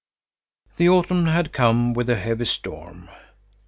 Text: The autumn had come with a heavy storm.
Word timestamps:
The 0.77 0.89
autumn 0.89 1.27
had 1.27 1.53
come 1.53 1.93
with 1.93 2.09
a 2.09 2.15
heavy 2.15 2.45
storm. 2.45 3.07